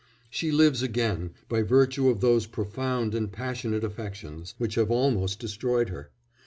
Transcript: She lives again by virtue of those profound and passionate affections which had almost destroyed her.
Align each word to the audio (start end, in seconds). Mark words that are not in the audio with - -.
She 0.31 0.51
lives 0.51 0.81
again 0.81 1.35
by 1.47 1.61
virtue 1.61 2.09
of 2.09 2.21
those 2.21 2.47
profound 2.47 3.13
and 3.13 3.31
passionate 3.31 3.83
affections 3.83 4.55
which 4.57 4.73
had 4.73 4.87
almost 4.87 5.37
destroyed 5.39 5.89
her. 5.89 6.09